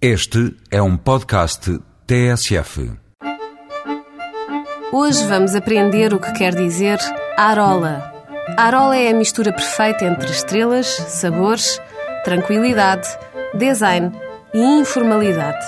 Este 0.00 0.54
é 0.70 0.82
um 0.82 0.94
podcast 0.94 1.80
TSF. 2.06 2.92
Hoje 4.92 5.24
vamos 5.26 5.54
aprender 5.54 6.12
o 6.12 6.20
que 6.20 6.32
quer 6.32 6.54
dizer 6.54 6.98
arola. 7.34 8.12
Arola 8.58 8.94
é 8.94 9.08
a 9.08 9.14
mistura 9.14 9.54
perfeita 9.54 10.04
entre 10.04 10.30
estrelas, 10.30 10.86
sabores, 10.86 11.80
tranquilidade, 12.24 13.08
design 13.54 14.12
e 14.52 14.60
informalidade. 14.60 15.64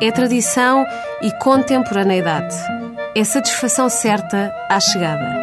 É 0.00 0.08
tradição 0.12 0.86
e 1.20 1.32
contemporaneidade. 1.38 2.54
É 3.16 3.24
satisfação 3.24 3.88
certa 3.88 4.54
à 4.70 4.78
chegada. 4.78 5.36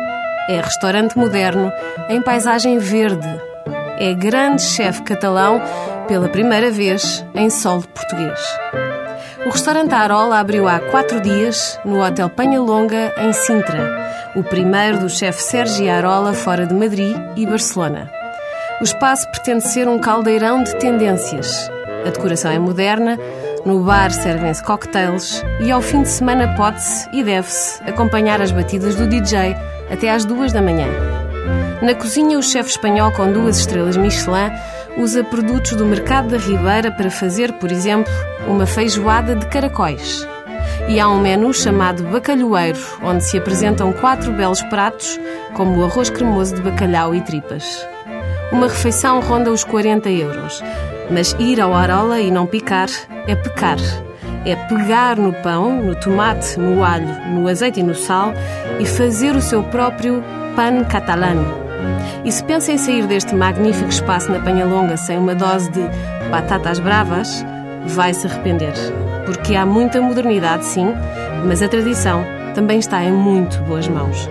É 0.48 0.62
restaurante 0.62 1.18
moderno 1.18 1.70
em 2.08 2.22
paisagem 2.22 2.78
verde. 2.80 3.51
É 4.04 4.16
grande 4.16 4.64
chefe 4.64 5.04
catalão 5.04 5.62
pela 6.08 6.28
primeira 6.28 6.72
vez 6.72 7.24
em 7.36 7.52
solo 7.52 7.84
português. 7.84 8.40
O 9.46 9.50
restaurante 9.52 9.94
Arola 9.94 10.40
abriu 10.40 10.68
há 10.68 10.80
quatro 10.80 11.22
dias 11.22 11.80
no 11.86 12.04
Hotel 12.04 12.28
Penhalonga, 12.28 13.14
em 13.20 13.32
Sintra, 13.32 14.32
o 14.36 14.42
primeiro 14.42 15.02
do 15.02 15.08
chefe 15.08 15.44
Sérgio 15.44 15.88
Arola 15.92 16.34
fora 16.34 16.66
de 16.66 16.74
Madrid 16.74 17.16
e 17.36 17.46
Barcelona. 17.46 18.10
O 18.80 18.84
espaço 18.84 19.30
pretende 19.30 19.68
ser 19.68 19.88
um 19.88 20.00
caldeirão 20.00 20.64
de 20.64 20.76
tendências. 20.78 21.70
A 22.04 22.10
decoração 22.10 22.50
é 22.50 22.58
moderna, 22.58 23.20
no 23.64 23.84
bar 23.84 24.10
servem-se 24.10 24.64
cocktails 24.64 25.44
e 25.60 25.70
ao 25.70 25.80
fim 25.80 26.02
de 26.02 26.10
semana 26.10 26.56
pode-se 26.56 27.08
e 27.14 27.24
deve-se 27.24 27.80
acompanhar 27.84 28.42
as 28.42 28.52
batidas 28.52 28.96
do 28.96 29.06
DJ 29.06 29.56
até 29.92 30.10
às 30.10 30.26
duas 30.26 30.52
da 30.52 30.60
manhã. 30.60 31.11
Na 31.82 31.96
cozinha, 31.96 32.38
o 32.38 32.44
chefe 32.44 32.70
espanhol 32.70 33.12
com 33.12 33.32
duas 33.32 33.58
estrelas 33.58 33.98
Michelin 33.98 34.52
usa 34.98 35.24
produtos 35.24 35.72
do 35.72 35.86
mercado 35.86 36.30
da 36.30 36.38
Ribeira 36.38 36.92
para 36.92 37.10
fazer, 37.10 37.54
por 37.54 37.72
exemplo, 37.72 38.12
uma 38.48 38.66
feijoada 38.66 39.36
de 39.36 39.46
caracóis. 39.48 40.28
E 40.88 41.00
há 41.00 41.08
um 41.08 41.20
menu 41.20 41.54
chamado 41.54 42.04
Bacalhoeiro, 42.04 42.80
onde 43.02 43.24
se 43.24 43.38
apresentam 43.38 43.94
quatro 43.94 44.32
belos 44.32 44.62
pratos, 44.64 45.20
como 45.54 45.80
o 45.80 45.86
arroz 45.86 46.10
cremoso 46.10 46.56
de 46.56 46.62
bacalhau 46.62 47.16
e 47.16 47.22
tripas. 47.22 47.88
Uma 48.52 48.68
refeição 48.68 49.20
ronda 49.22 49.52
os 49.52 49.64
40 49.64 50.10
euros, 50.10 50.62
mas 51.10 51.36
ir 51.40 51.62
ao 51.62 51.74
Arola 51.74 52.20
e 52.20 52.30
não 52.30 52.46
picar 52.46 52.90
é 53.28 53.36
pecar. 53.36 53.78
É 54.46 54.56
pegar 54.56 55.18
no 55.18 55.34
pão, 55.34 55.82
no 55.82 55.96
tomate, 55.96 56.60
no 56.60 56.84
alho, 56.84 57.08
no 57.30 57.48
azeite 57.48 57.80
e 57.80 57.84
no 57.84 57.96
sal 57.96 58.34
e 58.80 58.86
fazer 58.86 59.36
o 59.36 59.42
seu 59.42 59.64
próprio 59.64 60.24
pan 60.56 60.84
catalano. 60.86 61.46
E 62.24 62.32
se 62.32 62.44
pensa 62.44 62.72
em 62.72 62.78
sair 62.78 63.08
deste 63.08 63.34
magnífico 63.36 63.90
espaço 63.90 64.32
na 64.32 64.40
Penhalonga 64.40 64.98
sem 64.98 65.18
uma 65.18 65.34
dose 65.34 65.72
de 65.72 65.82
batatas 66.30 66.80
bravas, 66.80 67.44
vai 67.88 68.14
se 68.14 68.28
arrepender. 68.28 68.74
Porque 69.26 69.56
há 69.56 69.66
muita 69.66 70.02
modernidade, 70.02 70.66
sim, 70.66 70.94
mas 71.46 71.62
a 71.62 71.68
tradição 71.68 72.24
também 72.54 72.80
está 72.80 73.04
em 73.04 73.12
muito 73.12 73.60
boas 73.64 73.88
mãos. 73.88 74.30